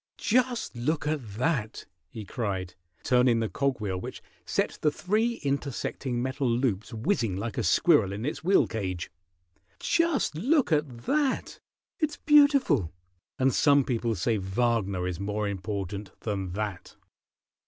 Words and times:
"Just 0.17 0.75
look 0.75 1.05
at 1.05 1.35
that!" 1.35 1.85
he 2.09 2.25
cried, 2.25 2.73
turning 3.03 3.39
the 3.39 3.47
cog 3.47 3.79
wheel 3.79 3.99
which 3.99 4.23
set 4.47 4.79
the 4.81 4.89
three 4.89 5.35
intersecting 5.43 6.23
metal 6.23 6.49
loops 6.49 6.91
whizzing 6.91 7.37
like 7.37 7.55
a 7.55 7.61
squirrel 7.63 8.11
in 8.11 8.25
its 8.25 8.43
wheel 8.43 8.65
cage. 8.65 9.11
"Just 9.79 10.33
look 10.33 10.71
at 10.71 11.05
that! 11.05 11.59
It's 11.99 12.17
beautiful, 12.17 12.91
and 13.37 13.53
some 13.53 13.83
people 13.83 14.15
say 14.15 14.37
Wagner 14.39 15.05
is 15.07 15.19
more 15.19 15.47
important 15.47 16.19
than 16.21 16.53
that." 16.53 16.95